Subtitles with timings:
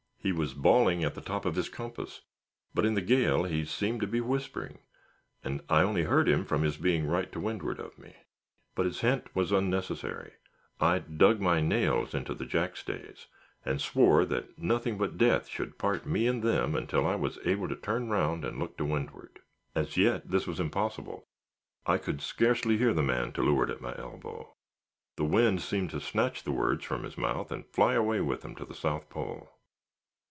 [0.23, 2.21] He was bawling at the top of his compass;
[2.75, 4.77] but in the gale, he seemed to be whispering,
[5.43, 8.15] and I only heard him from his being right to windward of me.
[8.75, 10.33] But his hint was unnecessary;
[10.79, 13.25] I dug my nails into the jackstays,
[13.65, 17.67] and swore that nothing but death should part me and them until I was able
[17.69, 19.39] to turn round and look to windward.
[19.73, 21.25] As yet this was impossible;
[21.87, 24.53] I could scarcely hear the man to leeward at my elbow;
[25.15, 28.53] the wind seemed to snatch the words from his mouth and fly away with them
[28.57, 29.49] to the South Pole.